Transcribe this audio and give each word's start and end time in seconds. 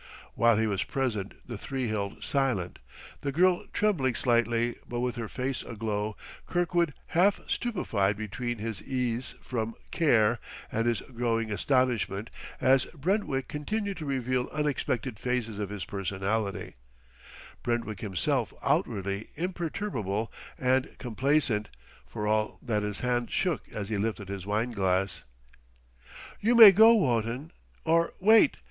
While 0.33 0.57
he 0.57 0.65
was 0.65 0.81
present 0.83 1.35
the 1.45 1.59
three 1.59 1.89
held 1.89 2.23
silent 2.23 2.79
the 3.21 3.31
girl 3.31 3.67
trembling 3.71 4.15
slightly, 4.15 4.77
but 4.89 5.01
with 5.01 5.15
her 5.15 5.27
face 5.27 5.61
aglow; 5.61 6.17
Kirkwood 6.47 6.95
half 7.09 7.39
stupefied 7.45 8.17
between 8.17 8.57
his 8.57 8.81
ease 8.81 9.35
from 9.43 9.75
care 9.91 10.39
and 10.71 10.87
his 10.87 11.01
growing 11.01 11.51
astonishment, 11.51 12.31
as 12.59 12.87
Brentwick 12.95 13.47
continued 13.47 13.97
to 13.97 14.07
reveal 14.07 14.49
unexpected 14.51 15.19
phases 15.19 15.59
of 15.59 15.69
his 15.69 15.85
personality; 15.85 16.77
Brentwick 17.61 17.99
himself 18.01 18.55
outwardly 18.63 19.27
imperturbable 19.35 20.33
and 20.57 20.97
complacent, 20.97 21.69
for 22.07 22.25
all 22.25 22.57
that 22.63 22.81
his 22.81 23.01
hand 23.01 23.29
shook 23.29 23.69
as 23.71 23.89
he 23.89 23.97
lifted 23.99 24.29
his 24.29 24.47
wine 24.47 24.71
glass. 24.71 25.25
"You 26.39 26.55
may 26.55 26.71
go, 26.71 26.91
Wotton 26.95 27.51
or, 27.85 28.15
wait. 28.19 28.57